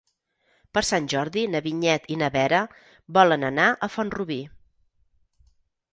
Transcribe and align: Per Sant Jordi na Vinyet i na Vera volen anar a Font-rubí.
Per 0.77 0.81
Sant 0.87 1.09
Jordi 1.13 1.43
na 1.55 1.61
Vinyet 1.67 2.09
i 2.15 2.19
na 2.21 2.31
Vera 2.37 2.63
volen 3.21 3.47
anar 3.53 3.69
a 3.89 3.93
Font-rubí. 3.97 4.43